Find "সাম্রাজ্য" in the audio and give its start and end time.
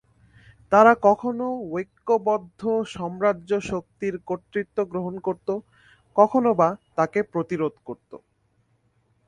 2.93-3.51